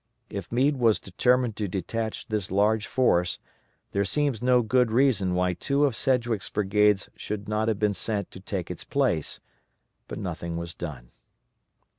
[0.31, 3.37] If Meade was determined to detach this large force,
[3.91, 8.31] there seems no good reason why two of Sedgwick's brigades should not have been sent
[8.31, 9.41] to take its place,
[10.07, 11.11] but nothing was done.